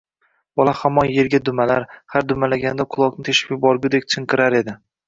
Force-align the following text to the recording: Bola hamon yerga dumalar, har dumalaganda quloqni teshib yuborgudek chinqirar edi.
Bola 0.61 0.71
hamon 0.79 1.09
yerga 1.17 1.41
dumalar, 1.51 1.85
har 2.15 2.27
dumalaganda 2.33 2.89
quloqni 2.97 3.31
teshib 3.31 3.57
yuborgudek 3.57 4.15
chinqirar 4.17 4.63
edi. 4.65 4.81